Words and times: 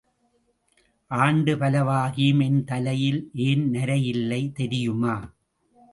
ஆண்டு 1.11 1.53
பலவாகியும் 1.55 2.41
என் 2.43 2.63
தலையில் 2.63 3.21
ஏன் 3.47 3.69
நரையில்லை 3.69 4.51
தெரியுமா? 4.51 5.15